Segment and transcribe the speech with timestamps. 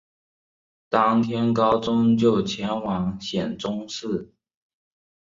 [0.89, 4.33] 当天高宗就前往显忠寺。